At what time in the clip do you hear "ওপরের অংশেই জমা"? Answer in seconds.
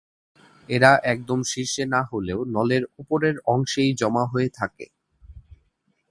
2.99-4.23